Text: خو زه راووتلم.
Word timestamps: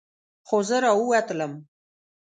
خو 0.47 0.57
زه 0.67 0.77
راووتلم. 0.83 1.53